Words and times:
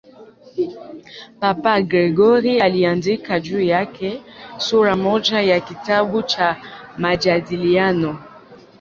Papa 1.41 1.75
Gregori 1.81 2.53
I 2.57 2.61
aliandika 2.61 3.39
juu 3.39 3.59
yake 3.61 4.23
sura 4.57 4.95
moja 4.95 5.41
ya 5.41 5.59
kitabu 5.59 6.21
cha 6.23 6.57
"Majadiliano". 6.97 8.23